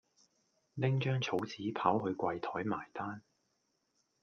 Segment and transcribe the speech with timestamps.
[0.73, 3.21] 拎張草紙跑去櫃枱埋單